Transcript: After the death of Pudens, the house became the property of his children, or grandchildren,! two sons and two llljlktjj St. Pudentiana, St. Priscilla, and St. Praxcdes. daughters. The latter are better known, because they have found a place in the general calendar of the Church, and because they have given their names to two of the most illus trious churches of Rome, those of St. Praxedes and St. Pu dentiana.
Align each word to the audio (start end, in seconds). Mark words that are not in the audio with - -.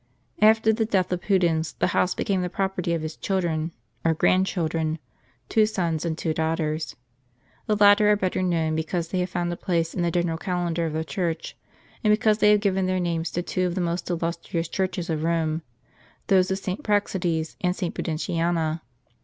After 0.41 0.73
the 0.73 0.83
death 0.87 1.11
of 1.11 1.21
Pudens, 1.21 1.75
the 1.77 1.85
house 1.93 2.15
became 2.15 2.41
the 2.41 2.49
property 2.49 2.95
of 2.95 3.03
his 3.03 3.15
children, 3.15 3.71
or 4.03 4.15
grandchildren,! 4.15 4.97
two 5.47 5.67
sons 5.67 6.05
and 6.05 6.17
two 6.17 6.29
llljlktjj 6.33 6.33
St. 6.33 6.37
Pudentiana, 6.57 6.57
St. 6.57 6.57
Priscilla, 6.57 6.69
and 6.73 6.79
St. 6.81 6.95
Praxcdes. 6.95 6.95
daughters. 6.95 6.95
The 7.67 7.75
latter 7.83 8.11
are 8.11 8.15
better 8.15 8.41
known, 8.41 8.75
because 8.75 9.07
they 9.09 9.19
have 9.19 9.29
found 9.29 9.53
a 9.53 9.55
place 9.55 9.93
in 9.93 10.01
the 10.01 10.09
general 10.09 10.37
calendar 10.39 10.85
of 10.87 10.93
the 10.93 11.05
Church, 11.05 11.55
and 12.03 12.11
because 12.11 12.37
they 12.39 12.49
have 12.49 12.61
given 12.61 12.87
their 12.87 12.99
names 12.99 13.29
to 13.29 13.43
two 13.43 13.67
of 13.67 13.75
the 13.75 13.81
most 13.81 14.07
illus 14.09 14.37
trious 14.37 14.71
churches 14.71 15.07
of 15.11 15.21
Rome, 15.23 15.61
those 16.25 16.49
of 16.49 16.57
St. 16.57 16.81
Praxedes 16.81 17.55
and 17.63 17.75
St. 17.75 17.93
Pu 17.93 18.01
dentiana. 18.01 18.81